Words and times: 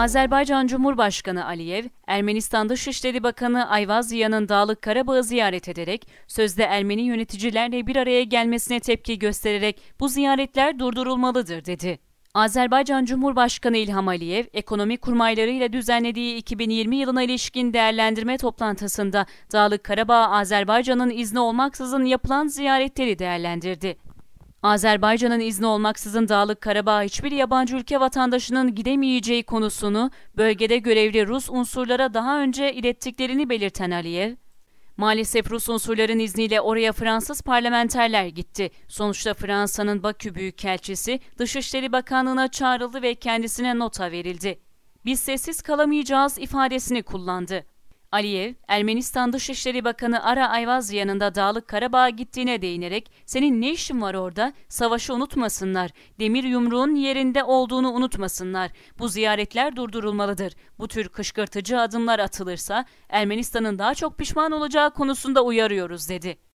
Azerbaycan 0.00 0.66
Cumhurbaşkanı 0.66 1.46
Aliyev, 1.46 1.84
Ermenistan 2.06 2.68
Dışişleri 2.68 3.22
Bakanı 3.22 3.70
Ayvaziya'nın 3.70 4.48
Dağlık 4.48 4.82
Karabağ'ı 4.82 5.24
ziyaret 5.24 5.68
ederek, 5.68 6.08
sözde 6.26 6.62
Ermeni 6.62 7.02
yöneticilerle 7.02 7.86
bir 7.86 7.96
araya 7.96 8.22
gelmesine 8.22 8.80
tepki 8.80 9.18
göstererek 9.18 9.80
bu 10.00 10.08
ziyaretler 10.08 10.78
durdurulmalıdır 10.78 11.64
dedi. 11.64 11.98
Azerbaycan 12.34 13.04
Cumhurbaşkanı 13.04 13.76
İlham 13.76 14.08
Aliyev, 14.08 14.44
ekonomi 14.52 14.96
kurmaylarıyla 14.96 15.72
düzenlediği 15.72 16.36
2020 16.36 16.96
yılına 16.96 17.22
ilişkin 17.22 17.72
değerlendirme 17.72 18.38
toplantısında 18.38 19.26
Dağlık 19.52 19.84
Karabağ, 19.84 20.28
Azerbaycan'ın 20.28 21.10
izni 21.10 21.40
olmaksızın 21.40 22.04
yapılan 22.04 22.46
ziyaretleri 22.46 23.18
değerlendirdi. 23.18 23.96
Azerbaycan'ın 24.62 25.40
izni 25.40 25.66
olmaksızın 25.66 26.28
Dağlık 26.28 26.60
Karabağ 26.60 27.02
hiçbir 27.02 27.32
yabancı 27.32 27.76
ülke 27.76 28.00
vatandaşının 28.00 28.74
gidemeyeceği 28.74 29.42
konusunu 29.42 30.10
bölgede 30.36 30.78
görevli 30.78 31.26
Rus 31.26 31.50
unsurlara 31.50 32.14
daha 32.14 32.40
önce 32.40 32.72
ilettiklerini 32.72 33.48
belirten 33.48 33.90
Aliyev, 33.90 34.34
Maalesef 34.96 35.50
Rus 35.50 35.68
unsurların 35.68 36.18
izniyle 36.18 36.60
oraya 36.60 36.92
Fransız 36.92 37.42
parlamenterler 37.42 38.26
gitti. 38.26 38.70
Sonuçta 38.88 39.34
Fransa'nın 39.34 40.02
Bakü 40.02 40.34
Büyükelçisi 40.34 41.20
Dışişleri 41.38 41.92
Bakanlığı'na 41.92 42.48
çağrıldı 42.48 43.02
ve 43.02 43.14
kendisine 43.14 43.78
nota 43.78 44.10
verildi. 44.10 44.60
Biz 45.04 45.20
sessiz 45.20 45.62
kalamayacağız 45.62 46.38
ifadesini 46.38 47.02
kullandı. 47.02 47.64
Aliyev, 48.12 48.54
Ermenistan 48.68 49.32
Dışişleri 49.32 49.84
Bakanı 49.84 50.24
Ara 50.24 50.48
Ayvaz 50.48 50.92
yanında 50.92 51.34
Dağlık 51.34 51.68
Karabağ'a 51.68 52.08
gittiğine 52.08 52.62
değinerek 52.62 53.12
senin 53.26 53.60
ne 53.60 53.70
işin 53.70 54.00
var 54.00 54.14
orada? 54.14 54.52
Savaşı 54.68 55.14
unutmasınlar. 55.14 55.90
Demir 56.20 56.44
yumruğun 56.44 56.94
yerinde 56.94 57.44
olduğunu 57.44 57.92
unutmasınlar. 57.92 58.70
Bu 58.98 59.08
ziyaretler 59.08 59.76
durdurulmalıdır. 59.76 60.54
Bu 60.78 60.88
tür 60.88 61.08
kışkırtıcı 61.08 61.80
adımlar 61.80 62.18
atılırsa 62.18 62.84
Ermenistan'ın 63.08 63.78
daha 63.78 63.94
çok 63.94 64.18
pişman 64.18 64.52
olacağı 64.52 64.94
konusunda 64.94 65.44
uyarıyoruz 65.44 66.08
dedi. 66.08 66.49